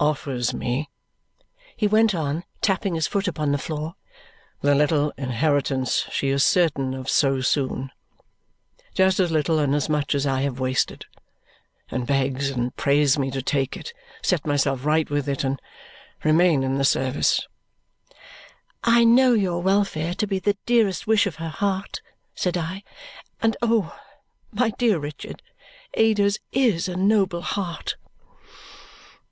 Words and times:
"Offers 0.00 0.54
me," 0.54 0.88
he 1.76 1.86
went 1.86 2.14
on, 2.14 2.44
tapping 2.62 2.94
his 2.94 3.06
foot 3.06 3.28
upon 3.28 3.52
the 3.52 3.58
floor, 3.58 3.96
"the 4.62 4.74
little 4.74 5.12
inheritance 5.18 6.06
she 6.10 6.30
is 6.30 6.42
certain 6.42 6.94
of 6.94 7.10
so 7.10 7.42
soon 7.42 7.90
just 8.94 9.20
as 9.20 9.30
little 9.30 9.58
and 9.58 9.74
as 9.74 9.90
much 9.90 10.14
as 10.14 10.26
I 10.26 10.40
have 10.40 10.58
wasted 10.58 11.04
and 11.90 12.06
begs 12.06 12.48
and 12.48 12.74
prays 12.76 13.18
me 13.18 13.30
to 13.32 13.42
take 13.42 13.76
it, 13.76 13.92
set 14.22 14.46
myself 14.46 14.86
right 14.86 15.10
with 15.10 15.28
it, 15.28 15.44
and 15.44 15.60
remain 16.24 16.62
in 16.62 16.78
the 16.78 16.84
service." 16.86 17.46
"I 18.84 19.04
know 19.04 19.34
your 19.34 19.60
welfare 19.60 20.14
to 20.14 20.26
be 20.26 20.38
the 20.38 20.56
dearest 20.64 21.06
wish 21.06 21.26
of 21.26 21.36
her 21.36 21.50
heart," 21.50 22.00
said 22.34 22.56
I. 22.56 22.84
"And, 23.42 23.54
oh, 23.60 23.94
my 24.50 24.70
dear 24.70 24.98
Richard, 24.98 25.42
Ada's 25.92 26.38
is 26.54 26.88
a 26.88 26.96
noble 26.96 27.42
heart." 27.42 27.96